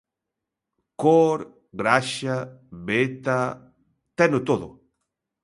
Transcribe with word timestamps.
Cor, 1.01 1.39
graxa, 1.79 2.37
veta... 2.87 3.39
teno 4.17 4.39
todo. 4.49 4.67